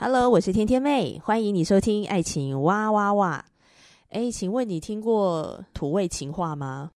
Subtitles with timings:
[0.00, 3.44] Hello，我是天天妹，欢迎你收听《爱情哇哇哇》。
[4.10, 6.92] 哎，请问你听过土味情话吗？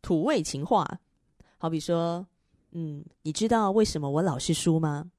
[0.00, 1.00] 土味情话，
[1.56, 2.24] 好比说，
[2.70, 5.10] 嗯，你知道为什么我老是输吗？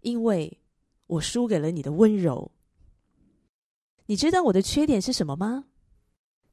[0.00, 0.58] 因为
[1.06, 2.50] 我输给了你的温柔。
[4.06, 5.66] 你知道我的缺点是什么吗？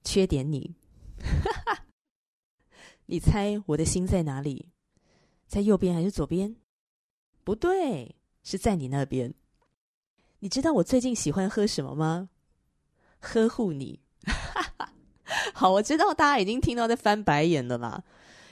[0.03, 0.75] 缺点你。
[3.07, 4.65] 你猜我的心在哪里？
[5.47, 6.53] 在右边还是左边？
[7.45, 9.33] 不对，是在你那边。
[10.41, 12.29] 你知道我最近喜欢喝什么吗？
[13.19, 13.99] 呵护你。
[15.53, 18.01] 好，我知道大家已经听到在翻白眼了啦。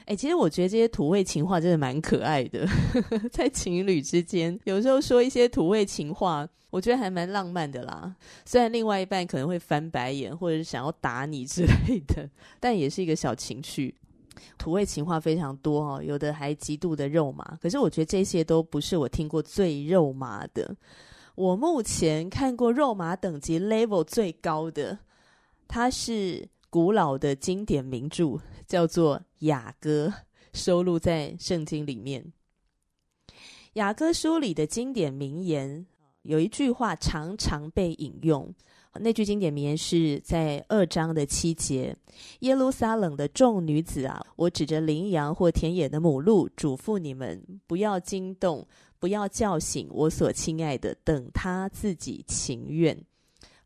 [0.06, 2.68] 哎，其实我觉得这些土味情话真的蛮可爱的，
[3.32, 8.14] 在情侣之间，有时候说一些土味情话，我觉得还蛮浪漫的啦。
[8.46, 12.30] 虽然另外一半可能会翻白眼，或者是想要打你之类的，
[12.60, 13.96] 但也是一个小情绪。
[14.58, 17.58] 土味情话非常多哦，有的还极度的肉麻。
[17.62, 20.76] 可是我觉得这些都不是我听过最肉麻的。
[21.38, 24.98] 我目前看过肉麻等级 level 最高的，
[25.68, 30.08] 它是古老的经典名著，叫做《雅歌》，
[30.52, 32.34] 收录在圣经里面。
[33.74, 35.86] 《雅歌》书里的经典名言，
[36.24, 38.52] 有一句话常常被引用。
[39.00, 41.96] 那句经典名言是在二章的七节
[42.42, 48.68] ：“耶路撒冷的众女子啊，我指着羚羊或田野的母鹿，嘱咐你们不要惊动。”
[49.00, 52.98] 不要叫醒我所亲爱的，等他自己情愿。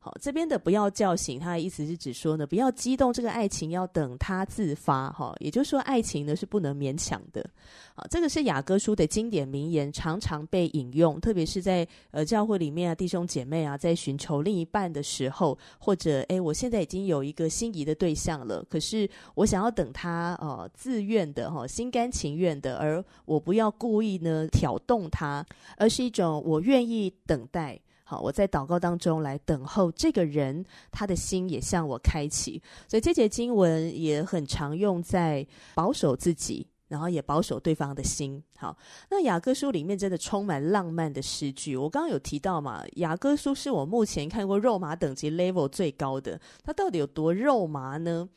[0.03, 5.12] 好，这边的不要叫醒他的意思是指说呢，不要激动这个爱情，要等他自发。
[5.12, 7.47] 哈，也就是说，爱情呢是不能勉强的。
[7.94, 25.45] 好，这个是雅歌书的经典名言，常常被引用，特别是在呃教会里面啊，弟兄姐妹啊，在寻求另一半的时候，或者诶，我现在已经有一个心仪的对象了，可是我想要等他呃自愿的哈，心甘情愿的，而我不要故意呢挑动他，
[25.78, 27.79] 而是一种我愿意等待。
[28.11, 32.61] 好，我在祷告当中来等候这个人，他的心也向我开启。
[32.85, 38.44] 所以这节经文也很常用在保守自己，然后也保守对方的心。
[38.57, 38.77] 好，
[39.09, 41.77] 那雅歌书里面真的充满浪漫的诗句。
[41.77, 46.38] 我刚刚有提到嘛，雅歌书是我目前看过肉麻等级 level 最高的。
[46.66, 48.28] 它到底有多肉麻呢？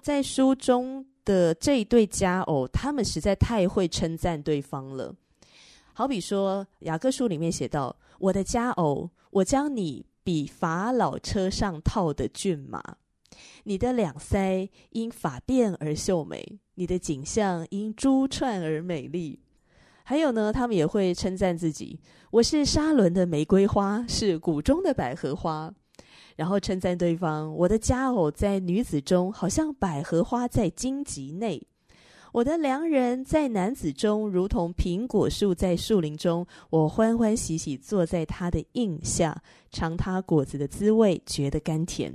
[0.00, 5.12] 在书中的这一对佳偶，他们实在太会称赞对方了。
[5.98, 7.96] 好比说，雅各书里面写道。
[8.20, 12.98] 我的佳偶，我将你比法老车上套的骏马，
[13.64, 19.40] 你的两腮因发辫而秀美，你的景象因珠串而美丽。
[20.04, 21.98] 还有呢，他们也会称赞自己：
[22.30, 25.74] 我是沙伦的玫瑰花，是谷中的百合花。
[26.36, 31.66] 然后称赞对方：我的佳偶在女子中，好像百合花在荆棘内。
[32.32, 36.46] 我的良人在男子中，如同苹果树在树林中。
[36.70, 42.12] 我欢欢喜喜坐在他的荫下，尝他果子的滋味，觉得甘甜。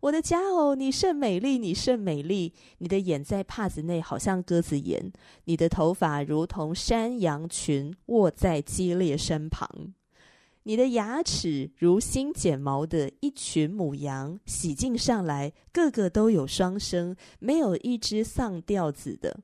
[0.00, 2.52] 我的佳偶，你甚美丽，你甚美丽。
[2.78, 5.12] 你的眼在帕子内，好像鸽子眼；
[5.44, 9.68] 你的头发如同山羊群卧在基列身旁。
[10.64, 19.40] 你的牙齿如新剪毛的一群母羊，洗净上来，个个都有双生，没有一只丧掉子的。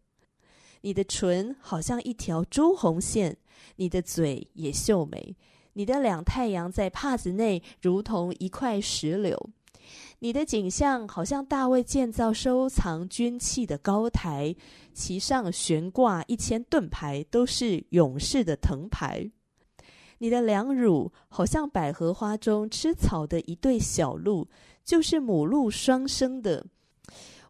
[0.82, 3.38] 你的唇好像一条朱红线，
[3.76, 5.34] 你的嘴也秀美。
[5.72, 9.50] 你的两太阳在帕子内，如同一块石榴。
[10.18, 14.54] 你的景象好像大卫建造收藏军器的高台，
[14.92, 19.30] 其上悬挂一千盾牌，都是勇士的藤牌。
[20.18, 24.46] 你的两乳好像百合花中吃草的一对小鹿，
[24.84, 26.64] 就是母鹿双生的。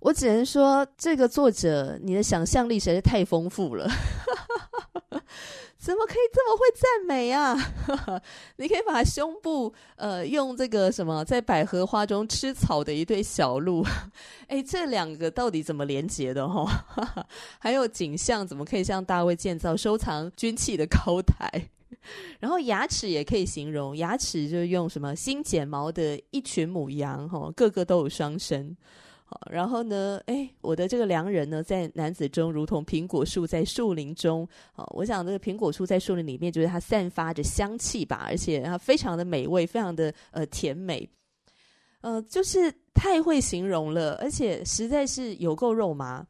[0.01, 3.89] 我只能说，这个作者你的想象力实在是太丰富了，
[5.79, 7.57] 怎么可以这么会赞美啊？
[8.57, 13.85] 你可以把胸部呃用这个什么，在百合花中吃草的一对小鹿，
[14.49, 16.87] 哎，这两个到底怎么连接的哈？
[17.59, 21.71] 还有景象怎么可以像大卫建造收藏军器的高台？
[22.41, 28.77] 然后牙齿也可以形容，牙齿就用什么新剪毛的一群母羊，哈，个个都有双生。
[29.29, 34.49] 好，然后呢，哎，我的这个良人呢，在男子中如同苹果树在树林中。
[34.73, 41.09] 好，我想这个苹果树在树林里面，就是它散发着香气吧，而且它非常的美味，非常的呃甜美。
[42.03, 46.25] 呃，就是太会形容了，而且实在是有够肉麻。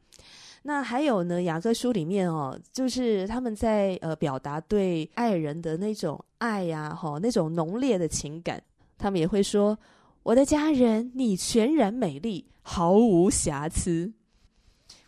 [0.67, 8.61] 那还有呢，雅歌书里面哦，就是他们在呃表达对爱人的那种爱呀，哈，那种浓烈的情感，
[8.97, 9.79] 他们也会说。
[10.23, 14.11] 我的家人，你全然美丽，毫无瑕疵。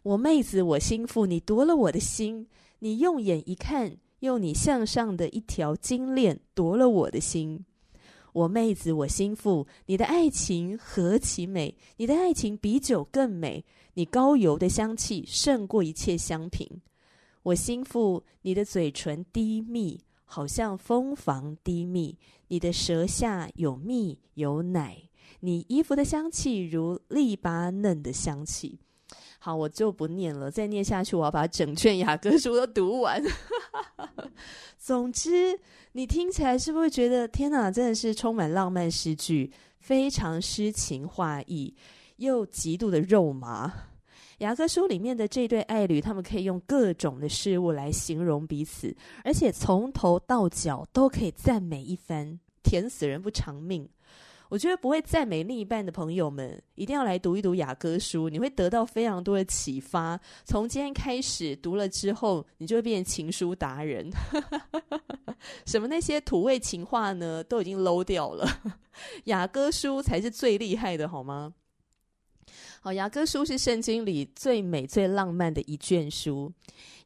[0.02, 2.48] 我妹子，我心腹，你夺了我的心。
[2.80, 7.66] 你用眼一看，用你向上的一条金链夺了我的心。
[8.32, 11.76] 我妹子，我心腹，你的爱情何其美！
[11.98, 16.82] 你的爱情比酒更美，你高油的香气胜过一切香品。
[17.44, 22.18] 我心腹，你的嘴唇低蜜，好像蜂房低蜜，
[22.50, 24.98] 你的舌下有蜜有奶。
[25.42, 28.78] 你衣服的香气如利巴嫩的香气，
[29.40, 30.52] 好，我就不念了。
[30.52, 33.24] 再念下去，我要把整卷雅歌书都读完。
[34.78, 35.58] 总之，
[35.94, 39.50] 你听起来是不是觉得天哪，真的是充满浪漫诗句，
[39.80, 41.74] 非常诗情画意，
[42.20, 43.74] 又极度的肉麻。
[44.38, 53.90] 雅歌书里面的这对爱侣，他们可以用各种的事物来形容彼此，而且从头到脚都可以赞美一番，甜死人不偿命。
[54.48, 60.20] 我觉得不会赞美另一半的朋友们，一定要来读一读雅歌书，你会得到非常多的启发。
[60.44, 64.10] 从今天开始读了之后，你就会变成情书达人。
[65.68, 68.48] 什么那些土味情话呢，都已经 low 掉了。
[69.26, 71.54] 雅歌书才是最厉害的，好吗？
[72.82, 76.50] 好，雅歌书是圣经里最美、最浪漫的一卷书。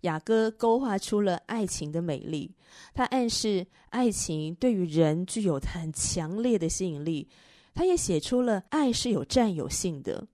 [0.02, 2.52] 雅歌勾画出了爱情的美丽，
[2.94, 7.28] 它暗示爱情对于人具有很强烈的吸引力。
[7.74, 10.28] 它也写出了爱是有占有性的，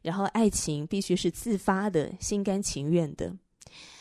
[0.00, 3.36] 然后爱情必须是自发的、心甘情愿的。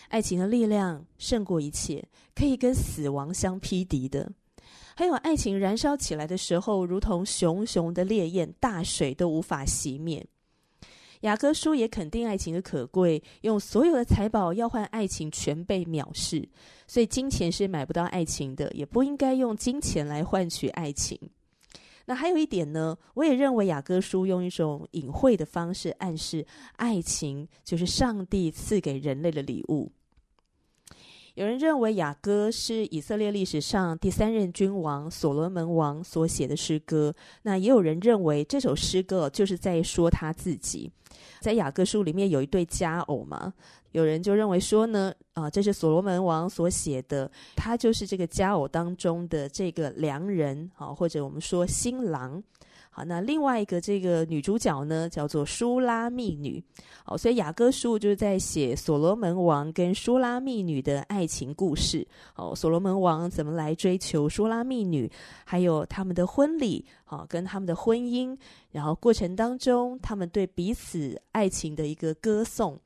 [0.08, 4.32] 爱情的力量胜过一切，可以跟死亡相匹敌的。
[4.96, 10.26] 还有爱情燃烧起来的时候，如同熊熊的烈焰，大水都无法熄灭。
[11.26, 16.48] 雅各书也肯定爱情的可贵，用所有的财宝要换爱情，全被藐视。
[16.86, 21.20] 所以金钱是买不到爱情的，也不应该用金钱来换取爱情。
[22.06, 26.46] 那还有一点呢，我也认为雅各书用一种隐晦的方式暗示，
[26.76, 29.92] 爱情就是上帝赐给人类的礼物。
[31.36, 40.90] 有人认为雅歌是以色列历史上第三任君王所罗门王所写的诗歌，那也有人认为这首诗歌就是在说他自己。
[41.42, 43.54] 在雅歌书里面有一对佳偶嘛，
[43.92, 52.42] 有人就认为说呢，啊，这是所罗门王所写的，他就是这个佳偶当中的这个良人啊，或者我们说新郎。
[52.98, 56.64] 好，那另外一个这个女主角呢，叫做舒拉密女。
[57.06, 62.08] 哦，所以雅歌书就是在写所罗门王跟舒拉密女的爱情故事。
[62.38, 65.12] 哦，所罗门王怎么来追求舒拉密女，
[65.44, 68.34] 还有他们的婚礼，哦，跟他们的婚姻，
[68.72, 72.80] 然后过程当中他们对彼此爱情的一个歌颂。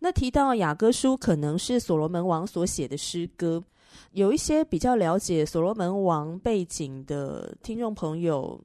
[0.00, 3.64] 那提到雅歌书可能是所罗门王所写的诗歌，
[4.12, 8.60] 有一些比较了解所罗门王背景的听众朋友。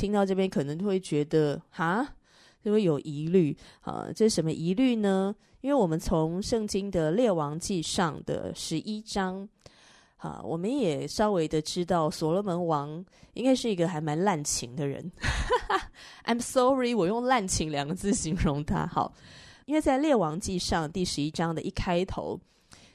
[0.00, 2.14] 听到这边可能会觉得哈，
[2.64, 5.34] 就会有疑虑啊，这是什么疑虑呢？
[5.60, 9.46] 因为我们从圣经的列王记上的十一章
[10.16, 15.12] 啊，我们也稍微的知道所罗门王应该是一个还蛮滥情的人。
[16.24, 18.86] I'm sorry，我用滥情两个字形容他。
[18.86, 19.12] 好，
[19.66, 22.40] 因为在列王记上第十一章的一开头。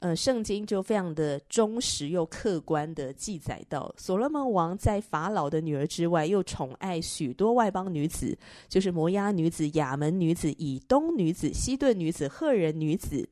[0.00, 8.36] 呃，圣经就非常的忠实又客观的记载到，所罗门王在法老的女儿之外，又宠爱许多外邦女子，
[8.68, 13.28] 就是摩押女子、亚门女子、以东女子、西顿女子、赫人女子。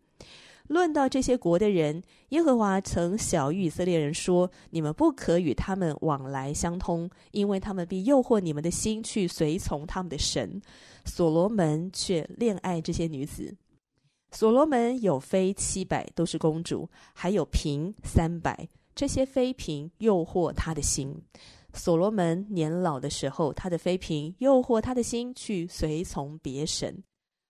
[0.68, 10.62] 论到这些国的人，耶和华曾晓諭以色列人说：你们不可与他们往来相通，因为他们必诱惑你们的心去随从他们的神。
[11.04, 13.54] 所罗门却恋爱这些女子。
[14.34, 18.68] 所罗门有妃七百，都是公主，还有嫔三百。
[18.92, 21.16] 这些妃嫔诱惑他的心。
[21.72, 27.02] 所罗门年老的时候，他的妃嫔诱惑他的心去随从别神。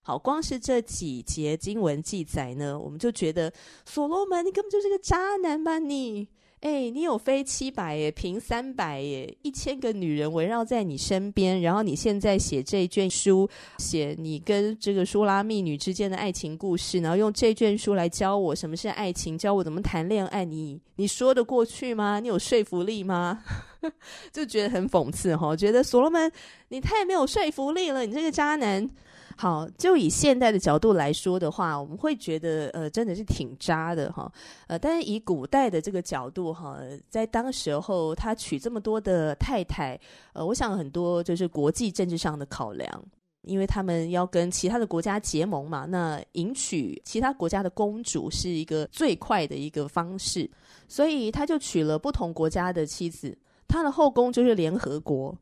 [0.03, 3.51] 好，光是这几节经文记载呢，我们就觉得
[3.87, 6.29] 所罗门，你根本就是个渣男吧你？
[6.65, 22.19] 哎，你有飞七百耶，平三百耶，一千个女人围绕在你身边，然后你现在写这卷书，写你跟这个苏拉密女之间的爱情故事，然后用这卷书来教我什么是爱情，教我怎么谈恋爱，你你说得过去吗？
[22.19, 23.45] 你有说服力吗？
[24.33, 26.33] 就觉得很讽刺哈，觉得所罗门
[26.69, 28.89] 你太没有说服力了，你这个渣男。
[29.37, 34.31] 好，就以现代的角度来说的话，我们会觉得呃，真的是挺渣的哈。
[34.69, 39.99] 呃，但是以古代的这个角度哈，在当时候他娶这么多的太太，
[40.35, 43.05] 呃，我想很多就是国际政治上的考量，
[43.43, 50.49] 因为他们要跟其他的国家结盟嘛，那迎娶其他国家的公主是一个最快的一个方式，
[50.87, 53.37] 所以他就娶了不同国家的妻子，
[53.67, 55.37] 他的后宫就是联合国。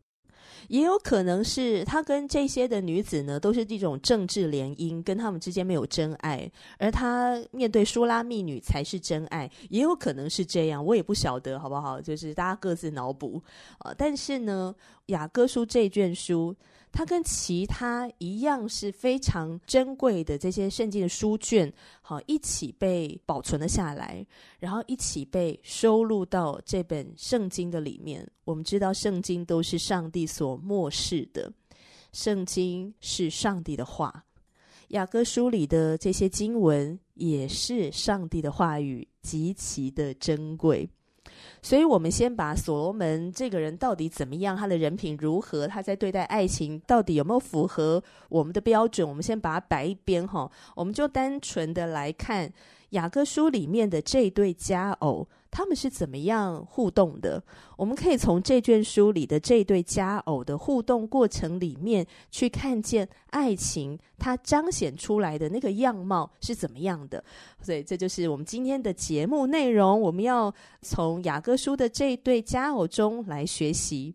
[0.69, 12.01] 也有可能是他跟这些的女子呢，都是这种政治联姻，跟他们之间没有真爱，而他面对苏拉密女才是真爱，也有可能是这样，我也不晓得，好不好？
[12.01, 13.43] 就是大家各自脑补
[13.79, 13.95] 啊。
[13.97, 14.75] 但是呢，
[15.07, 16.55] 雅各书这卷书。
[16.93, 21.73] 它跟其他一样是非常珍贵的这些圣经的书卷，
[22.03, 24.25] 好，一起被保存了下来，
[24.59, 28.31] 然后一起被收录到这本圣经的里面。
[28.45, 31.51] 我们知道，圣经都是上帝所默示的，
[32.13, 34.25] 圣经是上帝的话，
[34.89, 40.87] 雅歌书里的这些经文也是上帝的话语，极其的珍贵。
[41.63, 52.53] 所以，我们先把所罗门这个人到底怎么样，他的人品如何，他在对待爱情到底有没有符合我们的标准，我们先把它摆一边哈，我们就单纯的来看
[52.93, 55.29] 雅歌书里面的这对佳偶。
[55.55, 57.45] 他们是怎么样互动的？
[57.77, 67.23] 我们可以从这卷书里的这对佳偶的互动过程里面去看见爱情它彰显出来的那个样貌是怎么样的。
[67.61, 70.01] 所以这就是我们今天的节目内容。
[70.01, 74.15] 我们要从雅歌书的这对佳偶中来学习。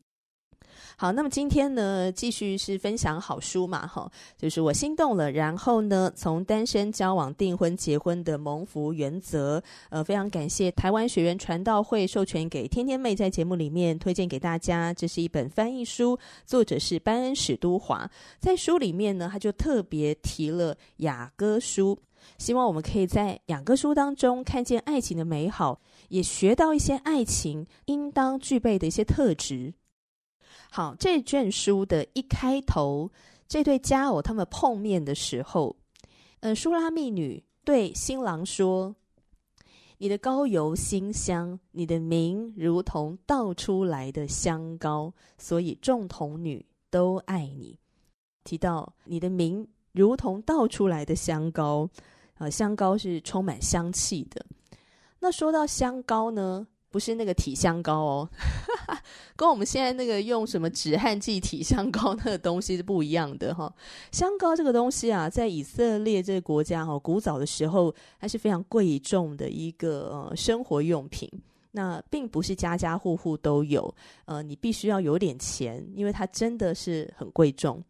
[0.99, 5.31] 好，那么今天呢，继续是分享好书嘛，哈，就是我心动了。
[5.31, 9.61] 然后呢，从单身、交往、订婚、结婚的蒙福原则，
[9.91, 14.91] 呃，非常感谢台湾学员传道会授权给天天妹在节目里面推荐给大家。
[14.91, 18.09] 这是一本翻译书，作者是班恩史都华。
[18.39, 21.95] 在书里面呢，他就特别提了雅歌书，
[22.39, 29.75] 希望我们可以在雅歌书当中看见爱情的美好，也学到一些爱情应当具备的一些特质。
[30.69, 33.09] 好，这卷书的一开头，
[33.47, 35.75] 这对佳偶他们碰面的时候，
[36.41, 38.95] 呃，苏拉密女对新郎说
[39.97, 47.79] ：“你的膏油馨香，你的名如同倒出来的香膏，所以众童女都爱你。”
[48.43, 51.89] 提到你的名如同倒出来的香膏，
[52.37, 54.45] 呃，香膏是充满香气的。
[55.19, 56.67] 那说到香膏呢？
[56.89, 58.29] 不是那个体香膏哦，
[59.35, 63.71] 跟我们现在那个用什么止汗剂体香膏那个东西是不一样的哈。
[64.11, 71.29] 香膏这个东西啊，在以色列这个国家哈，古早的时候还是非常贵重的一个生活用品。
[71.71, 73.93] 那并不是家家户户都有，
[74.25, 77.83] 呃，你必须要有点钱，因为它真的是很贵重。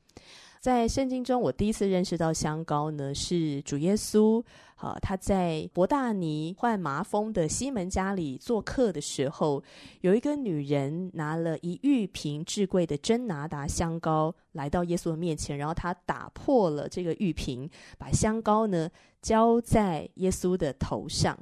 [0.68, 4.44] 在圣经中，我第一次认识到香膏呢，是主耶稣。
[4.76, 9.64] 好，他在伯大尼患麻风的西门家里做客的时候，
[10.02, 18.90] 有一个女人拿了一玉瓶至贵的真拿达香膏来到耶稣的面前，然后他打破了这个玉瓶，把香膏呢
[19.22, 21.40] 浇在耶稣的头上。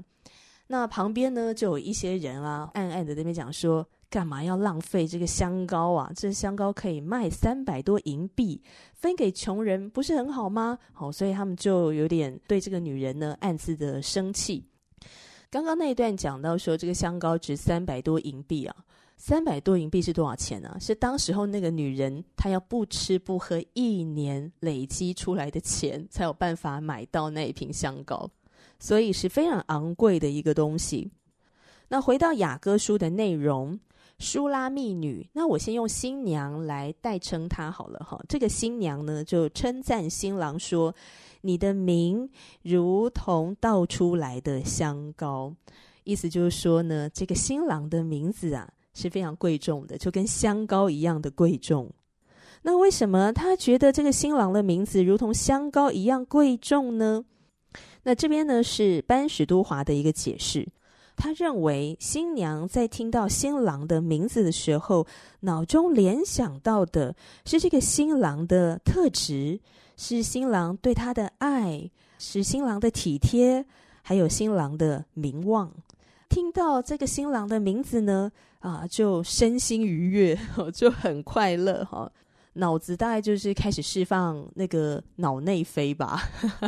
[0.67, 3.87] 那旁边呢就有一些人啊，暗暗的在那边讲说。
[4.15, 6.09] 干嘛要浪费这个香膏啊？
[6.15, 10.79] 这香膏可以卖三百多银币，分给穷人不是很好吗？
[10.93, 14.63] 好，所以他们就有点对这个女人呢暗自的生气。
[15.49, 18.73] 刚刚那一段讲到说，这个香膏值三百多银币啊，
[19.17, 20.77] 三百多银币是多少钱呢？
[20.79, 28.31] 是当时候那个女人她要不吃不喝一年累积出来的钱，才有办法买到那一瓶香膏，
[28.79, 31.11] 所以是非常昂贵的一个东西。
[31.89, 33.77] 那回到雅歌书的内容。
[34.17, 38.19] 书拉密女，那我先用新娘来代称她好了哈。
[38.29, 40.95] 这个新娘呢，就称赞新郎说
[41.41, 42.29] ：“你的名
[42.61, 45.53] 如同倒出来的香膏。”
[46.05, 51.91] 意思就是说呢，这个新郎的名字啊是非常贵重的，就跟香膏一样的贵重。
[52.61, 57.25] 那为什么他觉得这个新郎的名字如同香膏一样贵重呢？
[58.03, 60.65] 那这边呢是班史都华的一个解释。
[61.15, 65.07] 他认为新娘在听到新郎的名字的时候，
[65.41, 69.59] 脑中联想到的是这个新郎的特质，
[69.97, 73.65] 是新郎对她的爱，是新郎的体贴，
[74.01, 75.71] 还有新郎的名望。
[76.27, 80.37] 听到这个新郎的名字呢，啊，就身心愉悦，
[80.73, 82.11] 就很快乐哈。
[82.55, 86.21] 脑子大概就是开始释放那个脑内啡吧，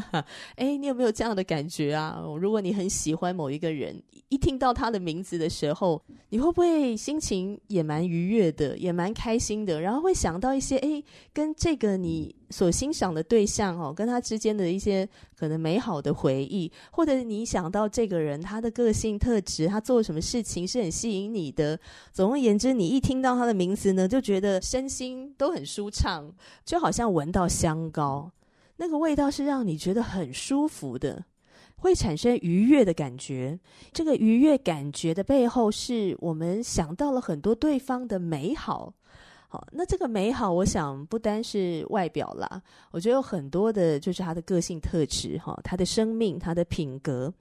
[0.56, 2.22] 哎，你有没有这样的感觉啊？
[2.40, 9.80] 如果你很喜欢某一个人，一听到他的名字的时候，你会不会心情也蛮愉悦的，也蛮开心的？
[9.80, 11.02] 然后会想到一些哎，
[11.34, 21.78] 跟这个你所欣赏的对象哦，跟他之间的一些可能美好的回忆，或者你想到这个人他的个性特质，他做什么事情是很吸引你的。
[22.14, 26.32] 总而言之，你一听到他的名字呢，就觉得身心都很舒畅，
[26.64, 28.32] 就好像闻到香膏，
[28.78, 31.26] 那个味道是让你觉得很舒服的，
[31.76, 33.60] 会产生愉悦的感觉。
[33.92, 38.94] 这个愉悦感觉的背后，是我们想到了很多对方的美好。
[39.50, 42.62] 好，那这个美好，我想不单是外表啦，
[42.92, 47.34] 我觉得有很多的，就是他的个性特质，哈，他的生命，他的品格。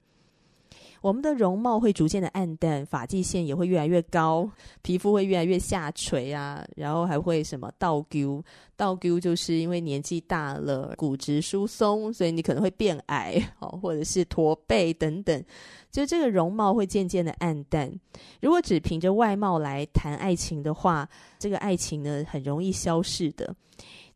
[1.03, 4.49] 我们的容貌会逐渐的暗淡，发际线也会越来越高，
[4.83, 8.43] 皮肤会越来越下垂啊，然后还会什么倒 Q，
[8.77, 15.45] 倒 Q 就是因为年纪大了，骨质疏松，所以你可能会变矮哦，或者是驼背等等，
[15.93, 17.93] 就这个容貌会渐渐的暗淡。
[18.41, 21.09] 如果只凭着外貌来谈爱情的话，
[21.47, 23.55] 这个爱情呢，很容易消逝的。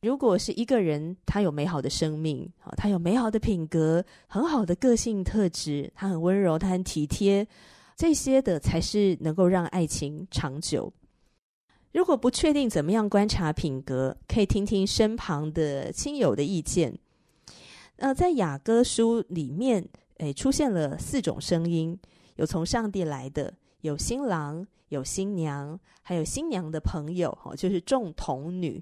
[0.01, 7.47] 如果是一个人，他有美好的生命，他有美好的品格，很好的个性特质，他很温柔，他很体贴，
[7.95, 10.93] 这些的才是能够让爱情长久。
[11.93, 16.99] 如果不确定怎么样观察品格，可以听听身旁的亲友的意见。
[17.99, 21.97] 呃，在雅歌书里面，诶，出现了四种声音，
[22.35, 28.81] 有从上帝来的，有新郎，有新娘，还有新娘的朋友，哈，就是众童女。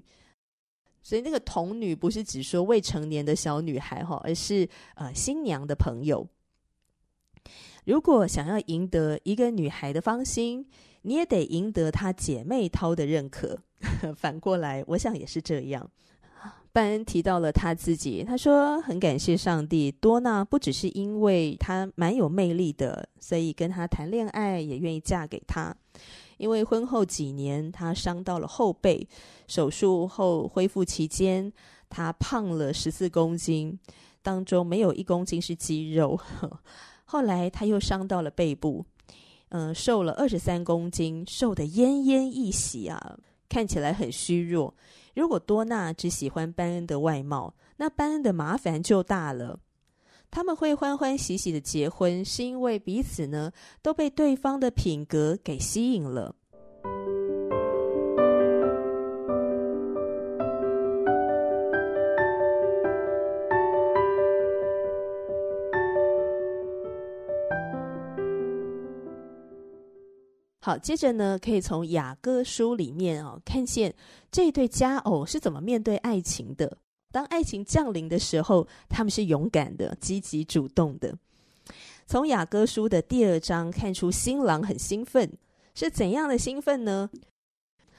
[1.01, 6.27] 所以那个童女不是指说未成年的小女孩哈，而是呃新娘的朋友。
[7.85, 10.67] 如果想要赢得一个女孩的芳心，
[11.03, 13.57] 你也得赢得她姐妹淘的认可。
[14.17, 15.89] 反过来，我想也是这样。
[16.71, 25.75] 班恩提到了他自己，他说很感谢上帝，多娜不只是因为她蛮有魅力的，所以跟他谈恋爱，也愿意嫁给他。
[26.37, 29.05] 因为婚后几年，他伤到了后背，
[29.47, 31.51] 手术后恢复期间，
[31.89, 33.77] 他胖了十四公斤，
[34.21, 36.17] 当中没有一公斤是肌肉。
[37.03, 38.85] 后来他又伤到了背部，
[39.49, 43.17] 嗯、瘦了二十三公斤，瘦得奄奄一息啊，
[43.49, 44.73] 看起来很虚弱。
[45.19, 49.59] 如果多娜只喜欢班恩的外貌，那班恩的麻烦就大了。
[50.31, 53.51] 他们会欢欢喜喜的结婚，是因为彼此呢
[53.81, 56.35] 都被对方的品格给吸引了。
[70.81, 73.93] 接着呢，可以从雅歌书里面啊、哦，看见
[74.31, 76.77] 这对佳偶是怎么面对爱情的。
[77.11, 81.15] 当爱情降临的时候，他们是勇敢的、积极主动的。
[82.05, 85.31] 从雅歌书的第二章看出，新郎很兴奋，
[85.75, 87.09] 是怎样的兴奋呢？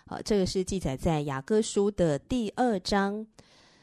[0.06, 3.26] 好，这个是记载在雅歌书的第二章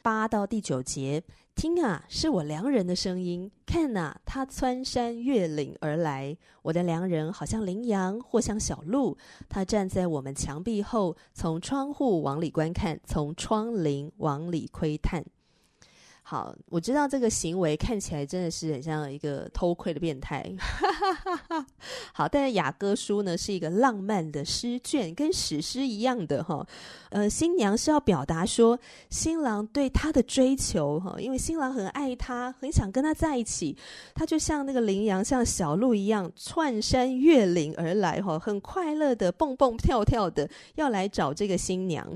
[0.02, 1.22] 八到第九节。
[1.58, 3.50] 听啊，是我良人的声音。
[3.66, 6.36] 看啊，他穿山越岭而来。
[6.62, 9.18] 我的良人好像羚羊，或像小鹿。
[9.48, 15.24] 他站在我们墙壁后，从窗户往里观看，从窗棂往里窥探。
[16.30, 20.44] 好，我知道这个行为看起来真的是很像一个偷窥的变态。
[22.12, 26.66] 好，但是雅歌书呢是一个浪漫的诗卷，跟史诗一样的哈。
[27.08, 33.74] 呃，新娘是要表达说新郎对她的追求哈，因为新郎很爱她，很想跟她在一起。
[34.14, 42.06] 他就像那个羚羊，像小鹿一样，窜山越岭而来哈，很快乐的蹦蹦跳跳的要来找这个新娘。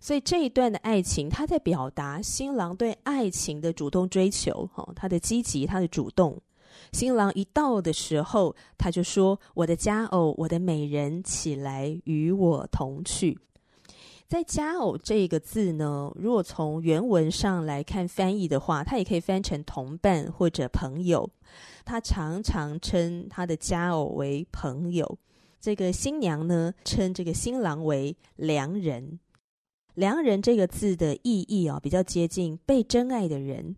[0.00, 6.40] 所以这一段的爱情，他在表达新郎对爱情的主动追求，哈，他的积极，他的主动。
[6.92, 13.38] 新郎一到的时候，他就说：“我的佳偶，我的美人，起来与我同去。”
[14.28, 21.28] 在“佳偶”这个字呢，如果从原文上来看翻译的话，它也可以翻成同伴或者朋友。
[21.84, 25.18] 他常常称他的佳偶为朋友。
[25.60, 29.18] 这个新娘呢，称这个新郎为良人。
[29.98, 33.74] 良人这个字的意义啊，比较接近被真爱的人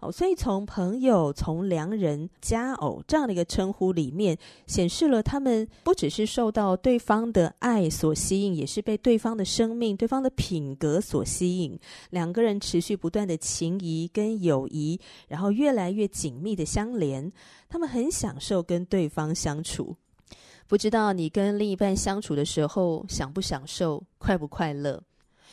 [0.00, 11.76] 哦，所以从朋友、从良人、佳偶这样的一个称呼里面，显示了他们不只是受到对方的爱所吸引，也是被对方的生命、对方的品格所吸引。
[12.10, 17.32] 两个人持续不断的情谊跟友谊，然后越来越紧密的相连，
[17.68, 19.96] 他们很享受跟对方相处。
[20.68, 25.02] 不知道你跟另一半相处的时候，享不享受，快不快乐？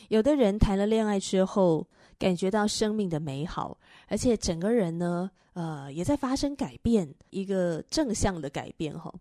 [0.09, 1.87] 有的人谈了恋爱之后，
[2.17, 9.13] 感觉到生命的美好，而且整个人呢，呃，也在发生改变，一个正向的改变哈。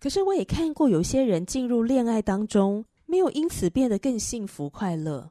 [0.00, 5.30] 可是我也看过有些人进入恋爱当中，没有因此变得更幸福快乐，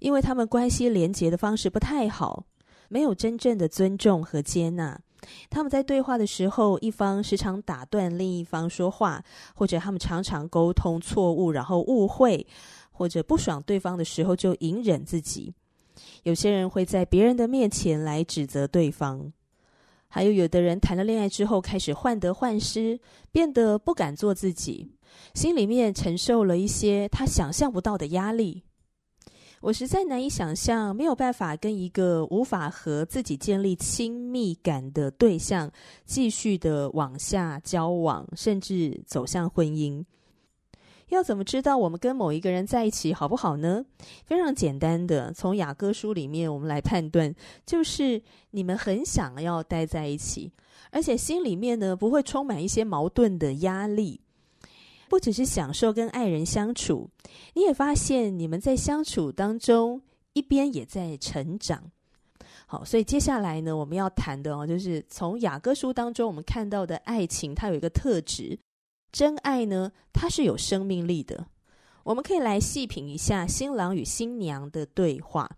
[0.00, 2.44] 因为他们关系连结的方式不太好，
[2.88, 5.00] 没有真正的尊重和接纳。
[5.48, 9.22] 他们在对话的时候，一方时常打断另一方说话，
[9.54, 12.44] 或者他们常常沟通错误，然后误会，
[12.92, 15.52] 或者不爽对方的时候就隐忍自己。
[16.22, 19.32] 有些人会在别人的面前来指责对方，
[20.08, 23.00] 还有有的人谈了恋爱之后开始患得患失，
[23.30, 24.92] 变得不敢做自己，
[25.34, 28.62] 心里面承受了一些他想象不到的压力。
[29.60, 35.70] 我实在难以想象，没有办法跟一个无法和自己建立亲密感的对象
[36.04, 40.04] 继续的往下交往，甚至走向婚姻。
[41.12, 43.84] 要怎么知道我们跟某一个人在一起好不好呢？
[44.24, 47.34] 非常简单的，从雅歌书里面我们来判断，
[47.66, 48.22] 就是
[48.52, 50.50] 你们很想要待在一起，
[50.90, 54.20] 而且心里面呢不会充满一些矛盾的压力。
[55.10, 57.10] 不只是享受跟爱人相处，
[57.52, 60.00] 你也发现你们在相处当中
[60.32, 61.90] 一边也在成长。
[62.66, 68.58] 好，所以接下来呢，我们要谈的哦，就是从雅歌书当中我们看到的爱情，它有一个特质，
[69.12, 71.46] 真爱呢，它是有生命力的。
[72.04, 75.48] 我们可以来细品一下新郎与新娘的对话。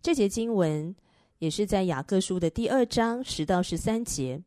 [0.00, 0.94] 这节经文
[1.38, 4.40] 也是在雅各书的第二章十到十三节。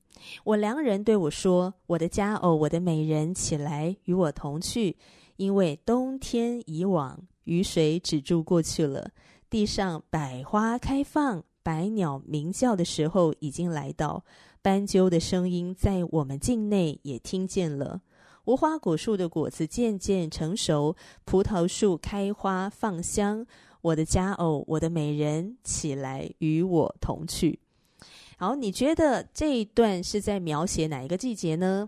[0.43, 4.95] 我良人对我说：“我的佳偶，我的美人，起来与我同去，
[5.38, 9.10] 因为冬天已往，雨水止住过去了，
[9.49, 14.23] 地上百花开放，百鸟鸣叫的时候已经来到，
[14.62, 18.01] 斑鸠的声音在我们境内也听见了。
[18.45, 23.45] 无花果树的果子渐渐成熟，葡萄树开花放香。
[23.82, 27.60] 我的佳偶，我的美人，起来与我同去。”
[28.38, 31.88] 好，你觉得这一段是在描写哪一个季节呢？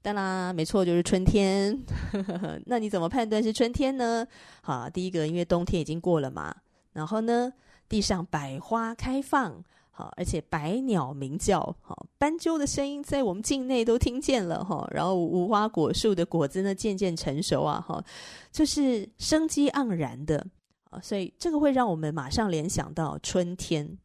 [0.00, 1.78] 当然，没错，就是春天。
[2.64, 4.26] 那你怎么判断是春天呢？
[4.62, 6.54] 好，第一个，因为冬天已经过了嘛。
[6.92, 7.52] 然后呢，
[7.88, 9.62] 地上百花开放，
[9.98, 14.88] 好，而且百鸟鸣叫，好，斑鸠的声音在我们境内都听见了哈。
[14.92, 18.00] 然后无花果树的果子呢渐渐成熟啊，哈，
[18.52, 20.46] 就是生机盎然的
[20.90, 21.00] 啊。
[21.00, 23.98] 所以这个会让我们马上联想到春天。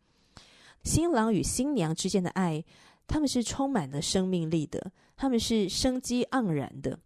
[0.84, 2.66] 新郎与新娘之间的爱，
[3.06, 6.98] 他们是充满了生命力的，他们是生机盎然的。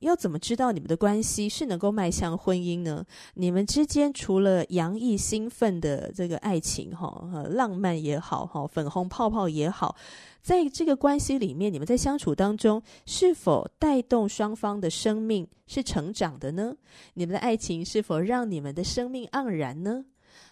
[0.00, 3.04] 要怎么知道你们的关系是能够迈向婚姻呢？
[3.34, 9.94] 你们之间除了洋溢兴奋的这个爱情，哈，浪漫也好，哈，粉红泡泡也好，
[10.42, 16.74] 在这个关系里面，你们在相处当中，是否带动双方的生命是成长的呢？
[17.14, 20.04] 你们的爱情是否让你们的生命盎然呢？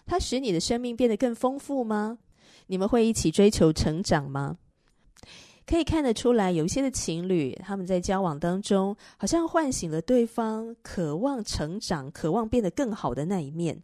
[0.05, 2.19] 它使你的生命变得更丰富吗？
[2.67, 4.57] 你们会一起追求成长吗？
[5.69, 13.79] 可以看得出来，有一些的情侣，他们在交往当中，好像唤醒了对方渴望成长、渴望变得更好的那一面。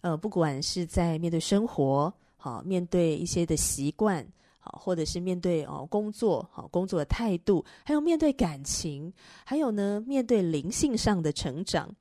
[0.00, 4.26] 呃，不管是在面对生活，好，面对一些的习惯，
[4.60, 9.12] 好，或者是面对哦工作，好，工作的态度，还有面对感情，
[9.44, 11.94] 还有呢，面对灵性上的成长，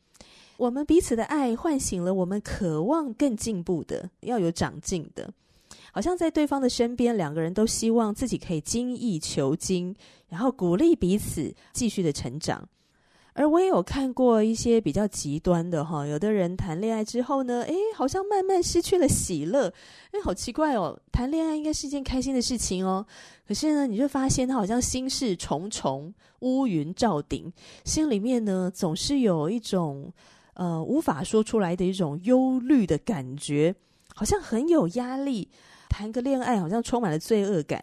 [0.55, 5.29] 我们彼此的爱唤醒了我们渴望更进步的，要有长进的。
[5.97, 9.95] 好像在对方的身边，两个人都希望自己可以精益求精，
[10.29, 12.69] 然后鼓励彼此继续的成长。
[13.33, 19.73] 而我也有看过一些比较极端的哈，有的人谈恋爱之后呢，诶，好像慢慢失去了喜乐，
[20.11, 23.03] 诶，好奇怪哦，谈恋爱应该是一件开心的事情哦，
[23.47, 27.51] 可是呢，你就发现他好像心事重重，乌云罩顶，
[27.85, 30.13] 心里面呢总是有一种
[30.53, 33.73] 呃无法说出来的一种忧虑的感觉，
[34.13, 35.49] 好像很有压力。
[35.89, 37.81] 谈个恋爱好像充满了罪恶感，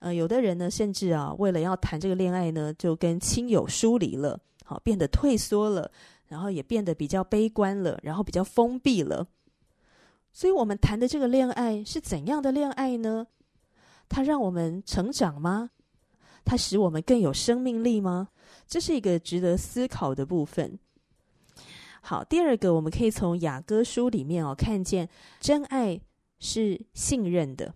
[0.00, 5.90] 呃，有的人呢，甚至啊，为了要谈这个恋爱呢，就跟亲友疏离了，好，变得退缩了，
[6.28, 9.26] 然后也变得比较悲观了，然后比较封闭了。
[10.32, 13.26] 所以，我们谈的这个恋爱是怎样的恋爱呢？
[14.08, 15.70] 它让我们成长吗？
[16.44, 18.28] 它使我们更有生命力吗？
[18.66, 20.78] 这是一个值得思考的部分。
[22.00, 25.08] 好，第二个，我们可以从雅歌书里面哦，看见
[25.40, 26.00] 真爱。
[26.46, 27.74] 是信任的，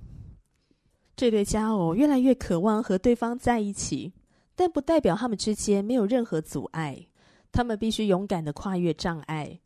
[1.17, 4.13] 这对佳偶越来越渴望和对方在一起，
[4.55, 7.07] 但不代表他们之间没有任何阻碍。
[7.51, 9.59] 他们必须勇敢的跨越障碍，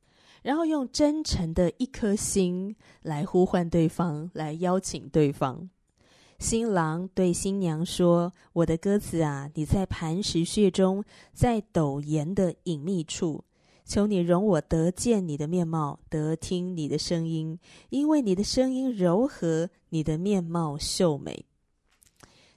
[0.43, 5.69] 然后用真诚的一颗心来呼唤对方，来邀请对方。
[6.39, 13.45] 新郎对新娘说：“我的鸽子啊，你在磐石穴中，在陡岩的隐秘处，
[13.93, 17.59] 求你容我得见你的面貌，得听你的声音，
[17.91, 21.45] 因为你的声音柔和，你的面貌秀美。”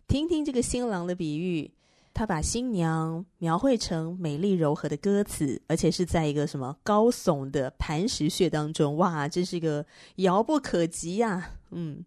[0.07, 1.69] 听听这个新郎的比喻，
[2.13, 8.95] 他把新娘描绘成美丽柔和的歌词，而且是在一个什么高耸的磐石穴当中。
[8.95, 12.05] 哇，这是一个遥不可及呀、嗯。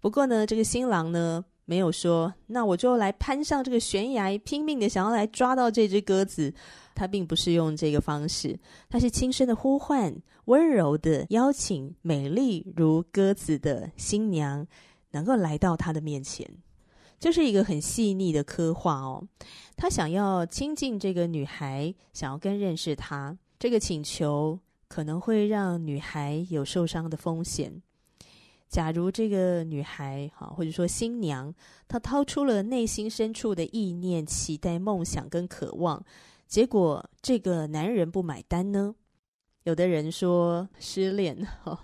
[0.00, 6.54] 不过呢，这个新郎呢没有说，那我就来攀上这个悬崖，拼命的想要来抓到这只鸽子。
[6.94, 14.66] 他并不是用这个方式，他是轻声的呼唤，温柔的邀请美丽如鸽子的新娘
[15.10, 16.48] 能够来到他的面前，
[17.20, 19.22] 就是一个很细腻的刻画哦。
[19.76, 23.36] 他想要亲近这个女孩，想要更认识她。
[23.58, 27.82] 这个请求可能会让女孩有受伤的风险。
[28.68, 31.52] 假如这个女孩，哈，或者说新娘，
[31.88, 36.04] 她掏出了内心深处的意念、期待、梦想跟渴望，
[36.46, 38.94] 结果这个男人不买单呢？
[39.64, 41.78] 有的人说，失恋，哈，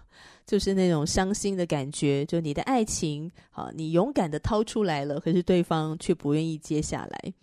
[0.47, 7.35] 就是那种伤心的感觉，就你的爱情，哈，你勇敢的掏出来了，可是对方却不愿意接下来，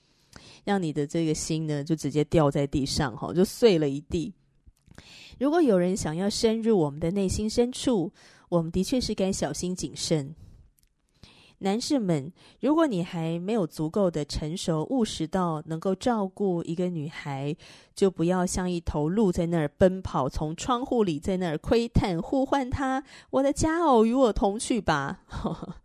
[0.63, 4.33] 让你的这个心呢，就直接掉在地上，哈，就碎了一地。
[5.39, 8.11] 如果有人想要深入我们的内心深处，
[8.51, 10.35] 我们的确是该小心谨慎，
[11.59, 17.55] 男士们，如果你还没有足够的成熟务实到能够照顾一个女孩，
[17.95, 25.21] 就不要像一头鹿在那儿奔跑，从窗户里在那儿窥探，呼唤她：“我的佳偶，与我同去吧。”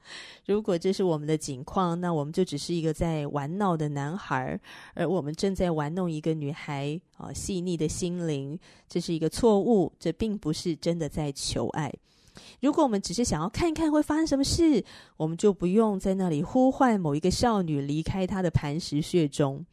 [0.47, 4.61] 如果这是我们的境况，那我们就只是一个在玩闹的男孩，
[4.95, 11.93] 而我们正在玩弄一个女孩啊，细腻的心灵，这是一个错误，这并不是真的在求爱。
[12.61, 14.85] 如果我们只是想要看一看会发生什么事，
[15.17, 19.65] 我们就不用在那里呼唤某一个少女离开她的磐石穴中。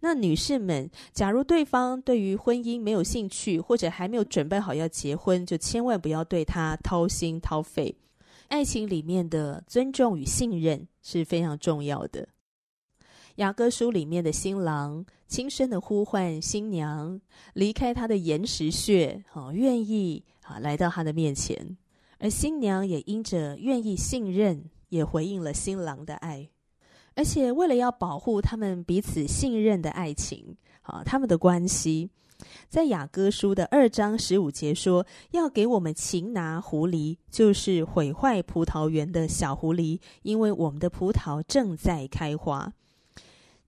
[0.00, 7.94] 那女士们，假如对方对于婚姻没有兴趣，或者还没有准备好要结婚，就千万不要对他掏心掏肺。
[8.48, 12.26] 爱情里面的尊重与信任是非常重要的。
[13.40, 17.18] 雅歌书里面的新郎轻声的呼唤新娘
[17.54, 21.78] 离开他的岩石穴，好，愿意啊来到他的面前。
[22.18, 26.50] 而新娘也因着愿意信任，也回应了新郎的爱，
[27.14, 32.10] 而且为了要保护他们彼此信任的爱情，啊，他们的关系，
[32.68, 42.70] 在雅歌书的二章十五节说，要给我们擒拿狐狸，就是毁坏葡萄园的小狐狸，因为我们的葡萄正在开花。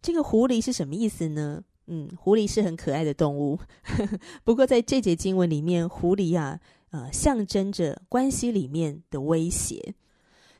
[0.03, 1.63] 这个狐狸是什么意思呢？
[1.87, 3.59] 嗯，狐狸是很可爱的动物，
[4.45, 6.61] 不过在这节经文里面，狐狸啊。
[6.93, 9.95] 呃，象征着关系里面的威胁。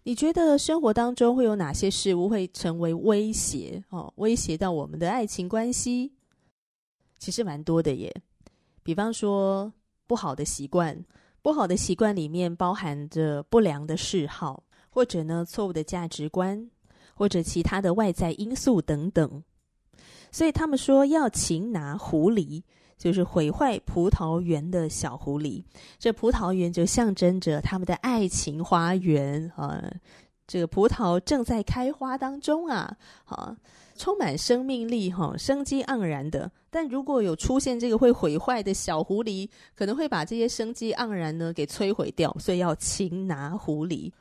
[0.05, 3.85] 你觉得生活当中会有哪些事物会成为威胁？
[3.91, 6.15] 哦，威胁到我们的爱情关系，
[7.19, 8.11] 其实蛮多的耶。
[8.83, 9.71] 比方说，
[10.07, 11.05] 不好的习惯，
[11.43, 16.71] 不好的习惯里面包含着不良的嗜好，或者呢，错误的价值观，
[17.15, 19.43] 或者其他的外在因素等等。
[20.31, 22.63] 所以他们说要擒拿狐狸。
[22.99, 25.65] 就是毁坏葡萄园的小狐狸，
[25.99, 29.83] 这葡萄园就象征着他们的爱情花园啊。
[30.47, 33.57] 这个葡萄正在开花当中啊，啊，
[33.97, 36.49] 充满生命力哈，生机盎然的。
[36.71, 44.13] 但如果有出现这个会毁坏的小狐狸，可能会把这些生机盎然呢给摧毁掉，所以要擒拿狐狸。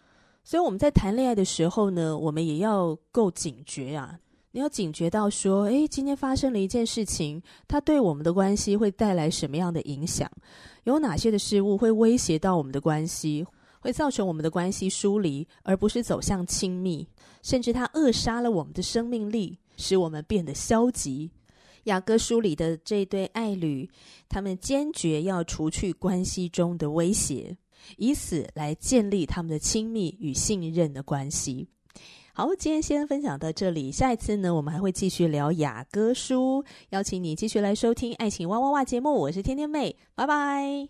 [0.43, 4.19] 所以我们在谈恋爱的时候呢，我们也要够警觉啊。
[4.53, 10.29] 你要警觉到说，诶，今天发生了一件事情，它对我们的关系会带来什么样的影响？
[10.83, 13.45] 有哪些的事物会威胁到我们的关系，
[13.79, 17.07] 会造成我们的关系疏离，而不是走向亲密？
[17.43, 21.31] 甚至它扼杀了我们的生命力，使我们变得消极。
[21.85, 23.89] 雅各书里的这对爱侣，
[24.27, 27.55] 他们坚决要除去关系中的威胁，
[27.97, 31.67] 以此来建立他们的亲密与信任的关系。
[32.33, 33.91] 好，今天先分享到这里。
[33.91, 39.13] 下一次呢，我们还会继续聊雅歌书，邀请你继续来收听《爱情哇哇哇》节目。
[39.13, 40.87] 我是天天妹，拜拜。